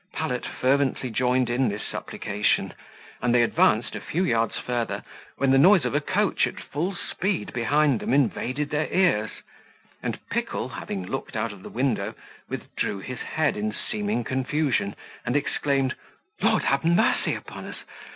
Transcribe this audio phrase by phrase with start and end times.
[0.13, 2.73] Pallet fervently joined in this supplication;
[3.21, 5.03] and they advanced a few yards farther,
[5.37, 9.29] when the noise of a coach at full speed behind them invaded their ears;
[10.01, 12.15] and Pickle, having looked out of the window,
[12.49, 15.93] withdrew his head in seeming confusion, and exclaimed,
[16.41, 17.77] "Lord have mercy upon us!